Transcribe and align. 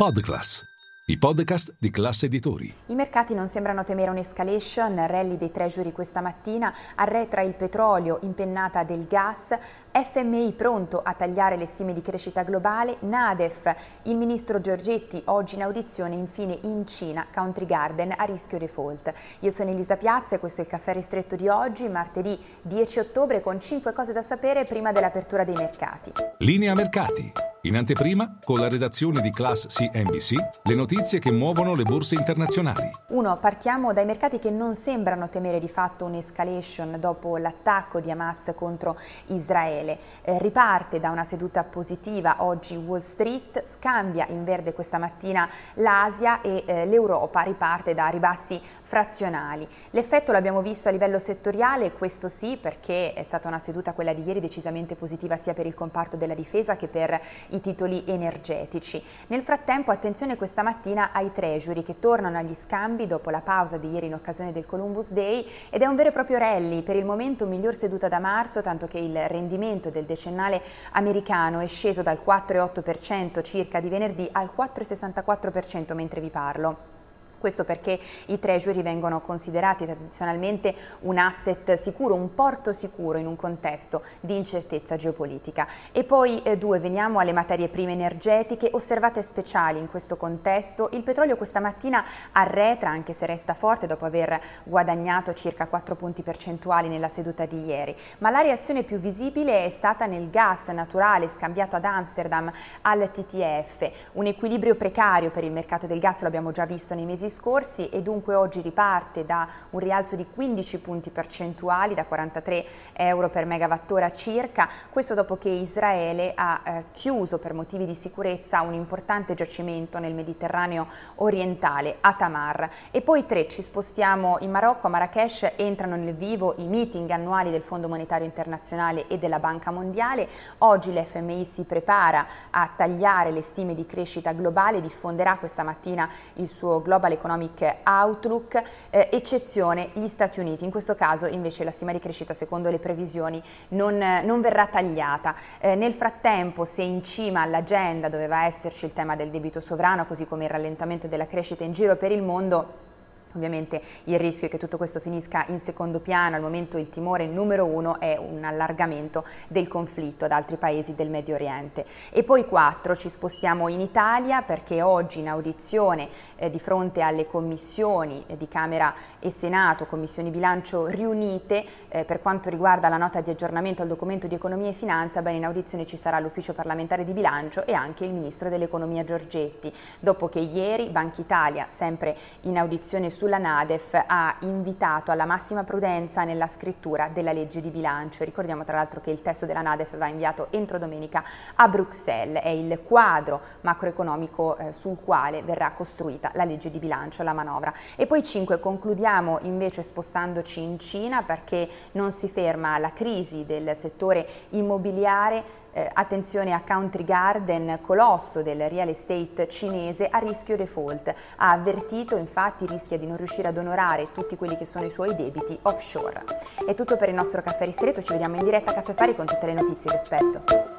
Podclass, 0.00 0.64
i 1.06 1.18
podcast 1.18 1.74
di 1.76 1.90
classe 1.90 2.26
editori. 2.26 2.72
I 2.86 2.94
mercati 2.94 3.34
non 3.34 3.48
sembrano 3.48 3.82
temere 3.82 4.12
un'escalation, 4.12 4.94
rally 5.08 5.36
dei 5.36 5.50
treasury 5.50 5.90
questa 5.90 6.20
mattina, 6.20 6.72
arretra 6.94 7.40
il 7.40 7.54
petrolio, 7.54 8.20
impennata 8.22 8.84
del 8.84 9.08
gas, 9.08 9.58
FMI 9.90 10.52
pronto 10.52 11.02
a 11.02 11.14
tagliare 11.14 11.56
le 11.56 11.66
stime 11.66 11.94
di 11.94 12.00
crescita 12.00 12.44
globale, 12.44 12.98
Nadef, 13.00 13.74
il 14.02 14.16
ministro 14.16 14.60
Giorgetti 14.60 15.20
oggi 15.24 15.56
in 15.56 15.62
audizione, 15.62 16.14
infine 16.14 16.56
in 16.62 16.86
Cina, 16.86 17.26
Country 17.34 17.66
Garden 17.66 18.14
a 18.16 18.22
rischio 18.22 18.56
default. 18.58 19.12
Io 19.40 19.50
sono 19.50 19.70
Elisa 19.70 19.96
Piazza 19.96 20.36
e 20.36 20.38
questo 20.38 20.60
è 20.60 20.64
il 20.64 20.70
caffè 20.70 20.92
ristretto 20.92 21.34
di 21.34 21.48
oggi, 21.48 21.88
martedì 21.88 22.38
10 22.62 23.00
ottobre, 23.00 23.40
con 23.40 23.60
5 23.60 23.92
cose 23.92 24.12
da 24.12 24.22
sapere 24.22 24.62
prima 24.62 24.92
dell'apertura 24.92 25.42
dei 25.42 25.56
mercati. 25.56 26.12
Linea 26.38 26.72
mercati. 26.74 27.47
In 27.62 27.76
anteprima, 27.76 28.38
con 28.44 28.60
la 28.60 28.68
redazione 28.68 29.20
di 29.20 29.30
Class 29.30 29.66
CNBC, 29.66 30.34
le 30.62 30.74
notizie 30.76 31.18
che 31.18 31.32
muovono 31.32 31.74
le 31.74 31.82
borse 31.82 32.14
internazionali. 32.14 32.88
1. 33.08 33.36
Partiamo 33.40 33.92
dai 33.92 34.04
mercati 34.04 34.38
che 34.38 34.50
non 34.50 34.76
sembrano 34.76 35.28
temere 35.28 35.58
di 35.58 35.68
fatto 35.68 36.04
un'escalation 36.04 36.98
dopo 37.00 37.36
l'attacco 37.36 37.98
di 37.98 38.12
Hamas 38.12 38.52
contro 38.54 38.96
Israele. 39.26 39.98
Eh, 40.22 40.38
riparte 40.38 41.00
da 41.00 41.10
una 41.10 41.24
seduta 41.24 41.64
positiva 41.64 42.36
oggi 42.44 42.76
Wall 42.76 43.00
Street, 43.00 43.64
scambia 43.66 44.28
in 44.28 44.44
verde 44.44 44.72
questa 44.72 44.98
mattina 44.98 45.48
l'Asia 45.74 46.40
e 46.42 46.62
eh, 46.64 46.86
l'Europa 46.86 47.40
riparte 47.40 47.92
da 47.92 48.06
ribassi 48.06 48.60
frazionali. 48.88 49.68
L'effetto 49.90 50.30
l'abbiamo 50.30 50.62
visto 50.62 50.88
a 50.88 50.92
livello 50.92 51.18
settoriale, 51.18 51.92
questo 51.92 52.28
sì 52.28 52.56
perché 52.56 53.12
è 53.14 53.24
stata 53.24 53.48
una 53.48 53.58
seduta 53.58 53.92
quella 53.92 54.14
di 54.14 54.22
ieri 54.22 54.38
decisamente 54.38 54.94
positiva 54.94 55.36
sia 55.36 55.54
per 55.54 55.66
il 55.66 55.74
comparto 55.74 56.16
della 56.16 56.34
difesa 56.34 56.76
che 56.76 56.86
per 56.86 57.20
i 57.50 57.57
i 57.58 57.60
titoli 57.60 58.02
energetici. 58.06 59.02
Nel 59.26 59.42
frattempo 59.42 59.90
attenzione 59.90 60.36
questa 60.36 60.62
mattina 60.62 61.10
ai 61.12 61.32
treasury 61.32 61.82
che 61.82 61.98
tornano 61.98 62.38
agli 62.38 62.54
scambi 62.54 63.06
dopo 63.06 63.30
la 63.30 63.40
pausa 63.40 63.76
di 63.76 63.90
ieri 63.90 64.06
in 64.06 64.14
occasione 64.14 64.52
del 64.52 64.66
Columbus 64.66 65.12
Day 65.12 65.46
ed 65.70 65.82
è 65.82 65.86
un 65.86 65.96
vero 65.96 66.08
e 66.08 66.12
proprio 66.12 66.38
rally, 66.38 66.82
per 66.82 66.96
il 66.96 67.04
momento 67.04 67.46
miglior 67.46 67.74
seduta 67.74 68.08
da 68.08 68.18
marzo 68.18 68.62
tanto 68.62 68.86
che 68.86 68.98
il 68.98 69.28
rendimento 69.28 69.90
del 69.90 70.04
decennale 70.04 70.62
americano 70.92 71.60
è 71.60 71.66
sceso 71.66 72.02
dal 72.02 72.20
4,8% 72.24 73.42
circa 73.42 73.80
di 73.80 73.88
venerdì 73.88 74.28
al 74.32 74.50
4,64% 74.56 75.94
mentre 75.94 76.20
vi 76.20 76.30
parlo. 76.30 76.97
Questo 77.38 77.64
perché 77.64 77.98
i 78.26 78.38
treasury 78.38 78.82
vengono 78.82 79.20
considerati 79.20 79.84
tradizionalmente 79.84 80.74
un 81.00 81.18
asset 81.18 81.74
sicuro, 81.74 82.14
un 82.14 82.34
porto 82.34 82.72
sicuro 82.72 83.18
in 83.18 83.26
un 83.26 83.36
contesto 83.36 84.02
di 84.20 84.36
incertezza 84.36 84.96
geopolitica. 84.96 85.66
E 85.92 86.02
poi 86.02 86.42
eh, 86.42 86.58
due, 86.58 86.80
veniamo 86.80 87.20
alle 87.20 87.32
materie 87.32 87.68
prime 87.68 87.92
energetiche, 87.92 88.70
osservate 88.72 89.22
speciali 89.22 89.78
in 89.78 89.88
questo 89.88 90.16
contesto. 90.16 90.88
Il 90.92 91.02
petrolio 91.04 91.36
questa 91.36 91.60
mattina 91.60 92.04
arretra, 92.32 92.90
anche 92.90 93.12
se 93.12 93.24
resta 93.26 93.54
forte 93.54 93.86
dopo 93.86 94.04
aver 94.04 94.40
guadagnato 94.64 95.32
circa 95.32 95.68
4 95.68 95.94
punti 95.94 96.22
percentuali 96.22 96.88
nella 96.88 97.08
seduta 97.08 97.46
di 97.46 97.64
ieri, 97.64 97.96
ma 98.18 98.30
la 98.30 98.40
reazione 98.40 98.82
più 98.82 98.98
visibile 98.98 99.64
è 99.64 99.68
stata 99.68 100.06
nel 100.06 100.28
gas 100.30 100.68
naturale 100.68 101.28
scambiato 101.28 101.76
ad 101.76 101.84
Amsterdam 101.84 102.50
al 102.82 103.10
TTF, 103.10 103.90
un 104.14 104.26
equilibrio 104.26 104.74
precario 104.74 105.30
per 105.30 105.44
il 105.44 105.52
mercato 105.52 105.86
del 105.86 106.00
gas, 106.00 106.22
lo 106.22 106.26
abbiamo 106.26 106.50
già 106.50 106.64
visto 106.64 106.94
nei 106.94 107.04
mesi 107.04 107.27
mesi 107.28 107.30
scorsi 107.30 107.88
e 107.90 108.02
dunque 108.02 108.34
oggi 108.34 108.60
riparte 108.60 109.24
da 109.24 109.46
un 109.70 109.78
rialzo 109.78 110.16
di 110.16 110.26
15 110.26 110.78
punti 110.78 111.10
percentuali, 111.10 111.94
da 111.94 112.06
43 112.06 112.64
euro 112.94 113.28
per 113.28 113.44
megawattora 113.44 114.10
circa, 114.10 114.68
questo 114.90 115.14
dopo 115.14 115.36
che 115.36 115.50
Israele 115.50 116.32
ha 116.34 116.60
eh, 116.64 116.84
chiuso 116.92 117.38
per 117.38 117.52
motivi 117.52 117.84
di 117.84 117.94
sicurezza 117.94 118.62
un 118.62 118.72
importante 118.72 119.34
giacimento 119.34 119.98
nel 119.98 120.14
Mediterraneo 120.14 120.86
orientale, 121.16 121.98
a 122.00 122.14
Tamar. 122.14 122.68
E 122.90 123.02
poi 123.02 123.26
tre, 123.26 123.46
ci 123.46 123.62
spostiamo 123.62 124.38
in 124.40 124.50
Marocco, 124.50 124.86
a 124.86 124.90
Marrakesh 124.90 125.52
entrano 125.56 125.96
nel 125.96 126.14
vivo 126.14 126.54
i 126.58 126.66
meeting 126.66 127.08
annuali 127.10 127.50
del 127.50 127.62
Fondo 127.62 127.88
Monetario 127.88 128.26
Internazionale 128.26 129.06
e 129.08 129.18
della 129.18 129.38
Banca 129.38 129.70
Mondiale. 129.70 130.28
Oggi 130.58 130.92
l'FMI 130.92 131.44
si 131.44 131.64
prepara 131.64 132.26
a 132.50 132.70
tagliare 132.74 133.30
le 133.30 133.42
stime 133.42 133.74
di 133.74 133.86
crescita 133.86 134.32
globale, 134.32 134.80
diffonderà 134.80 135.36
questa 135.36 135.62
mattina 135.62 136.08
il 136.34 136.48
suo 136.48 136.80
Global 136.80 137.17
Economic 137.18 137.76
Outlook, 137.84 138.62
eh, 138.90 139.08
eccezione 139.12 139.90
gli 139.92 140.06
Stati 140.06 140.40
Uniti. 140.40 140.64
In 140.64 140.70
questo 140.70 140.94
caso 140.94 141.26
invece 141.26 141.64
la 141.64 141.70
stima 141.70 141.92
di 141.92 141.98
crescita 141.98 142.32
secondo 142.32 142.70
le 142.70 142.78
previsioni 142.78 143.42
non, 143.70 143.98
non 143.98 144.40
verrà 144.40 144.66
tagliata. 144.66 145.34
Eh, 145.58 145.74
nel 145.74 145.92
frattempo 145.92 146.64
se 146.64 146.82
in 146.82 147.02
cima 147.02 147.42
all'agenda 147.42 148.08
doveva 148.08 148.44
esserci 148.44 148.86
il 148.86 148.92
tema 148.92 149.16
del 149.16 149.30
debito 149.30 149.60
sovrano, 149.60 150.06
così 150.06 150.26
come 150.26 150.44
il 150.44 150.50
rallentamento 150.50 151.08
della 151.08 151.26
crescita 151.26 151.64
in 151.64 151.72
giro 151.72 151.96
per 151.96 152.12
il 152.12 152.22
mondo, 152.22 152.86
Ovviamente 153.34 153.80
il 154.04 154.18
rischio 154.18 154.46
è 154.46 154.50
che 154.50 154.58
tutto 154.58 154.76
questo 154.76 155.00
finisca 155.00 155.44
in 155.48 155.60
secondo 155.60 156.00
piano, 156.00 156.36
al 156.36 156.42
momento 156.42 156.78
il 156.78 156.88
timore 156.88 157.26
numero 157.26 157.66
uno 157.66 158.00
è 158.00 158.16
un 158.16 158.42
allargamento 158.44 159.24
del 159.48 159.68
conflitto 159.68 160.24
ad 160.24 160.32
altri 160.32 160.56
paesi 160.56 160.94
del 160.94 161.10
Medio 161.10 161.34
Oriente. 161.34 161.84
E 162.10 162.22
poi 162.22 162.46
quattro, 162.46 162.96
ci 162.96 163.08
spostiamo 163.08 163.68
in 163.68 163.80
Italia 163.80 164.42
perché 164.42 164.82
oggi 164.82 165.20
in 165.20 165.28
audizione 165.28 166.08
eh, 166.36 166.50
di 166.50 166.58
fronte 166.58 167.02
alle 167.02 167.26
commissioni 167.26 168.24
eh, 168.26 168.36
di 168.36 168.48
Camera 168.48 168.94
e 169.18 169.30
Senato, 169.30 169.86
commissioni 169.86 170.30
bilancio 170.30 170.86
riunite, 170.86 171.64
eh, 171.88 172.04
per 172.04 172.20
quanto 172.22 172.48
riguarda 172.48 172.88
la 172.88 172.96
nota 172.96 173.20
di 173.20 173.30
aggiornamento 173.30 173.82
al 173.82 173.88
documento 173.88 174.26
di 174.26 174.34
economia 174.34 174.70
e 174.70 174.74
finanza, 174.74 175.22
bene 175.22 175.36
in 175.36 175.44
audizione 175.44 175.84
ci 175.84 175.96
sarà 175.96 176.18
l'ufficio 176.18 176.54
parlamentare 176.54 177.04
di 177.04 177.12
bilancio 177.12 177.66
e 177.66 177.72
anche 177.72 178.04
il 178.04 178.12
ministro 178.12 178.48
dell'economia 178.48 179.04
Giorgetti, 179.04 179.72
dopo 180.00 180.28
che 180.28 180.40
ieri 180.40 180.88
Banca 180.88 181.20
Italia, 181.20 181.68
sempre 181.70 182.16
in 182.42 182.56
audizione 182.56 183.10
sulla 183.18 183.38
Nadef 183.38 184.00
ha 184.06 184.36
invitato 184.42 185.10
alla 185.10 185.24
massima 185.24 185.64
prudenza 185.64 186.22
nella 186.22 186.46
scrittura 186.46 187.08
della 187.08 187.32
legge 187.32 187.60
di 187.60 187.68
bilancio. 187.68 188.22
Ricordiamo 188.22 188.62
tra 188.62 188.76
l'altro 188.76 189.00
che 189.00 189.10
il 189.10 189.22
testo 189.22 189.44
della 189.44 189.60
Nadef 189.60 189.96
va 189.96 190.06
inviato 190.06 190.46
entro 190.50 190.78
domenica 190.78 191.24
a 191.56 191.66
Bruxelles, 191.66 192.40
è 192.40 192.48
il 192.50 192.80
quadro 192.84 193.40
macroeconomico 193.62 194.56
eh, 194.56 194.72
sul 194.72 195.02
quale 195.02 195.42
verrà 195.42 195.72
costruita 195.72 196.30
la 196.34 196.44
legge 196.44 196.70
di 196.70 196.78
bilancio, 196.78 197.24
la 197.24 197.32
manovra. 197.32 197.74
E 197.96 198.06
poi 198.06 198.22
5 198.22 198.60
concludiamo 198.60 199.40
invece 199.42 199.82
spostandoci 199.82 200.62
in 200.62 200.78
Cina 200.78 201.24
perché 201.24 201.68
non 201.92 202.12
si 202.12 202.28
ferma 202.28 202.78
la 202.78 202.92
crisi 202.92 203.44
del 203.44 203.74
settore 203.74 204.24
immobiliare 204.50 205.66
eh, 205.78 205.90
attenzione 205.92 206.52
a 206.52 206.62
Country 206.66 207.04
Garden, 207.04 207.78
colosso 207.82 208.42
del 208.42 208.68
real 208.68 208.88
estate 208.88 209.46
cinese, 209.48 210.08
a 210.10 210.18
rischio 210.18 210.56
default. 210.56 211.14
Ha 211.36 211.52
avvertito, 211.52 212.16
infatti, 212.16 212.66
rischia 212.66 212.98
di 212.98 213.06
non 213.06 213.16
riuscire 213.16 213.48
ad 213.48 213.56
onorare 213.56 214.10
tutti 214.12 214.36
quelli 214.36 214.56
che 214.56 214.66
sono 214.66 214.86
i 214.86 214.90
suoi 214.90 215.14
debiti 215.14 215.56
offshore. 215.62 216.24
È 216.66 216.74
tutto 216.74 216.96
per 216.96 217.08
il 217.08 217.14
nostro 217.14 217.42
caffè 217.42 217.64
ristretto, 217.64 218.02
ci 218.02 218.12
vediamo 218.12 218.36
in 218.36 218.44
diretta 218.44 218.72
a 218.72 218.74
Caffè 218.74 218.94
Fari 218.94 219.14
con 219.14 219.26
tutte 219.26 219.46
le 219.46 219.54
notizie, 219.54 219.90
vi 219.90 219.96
aspetto. 219.96 220.77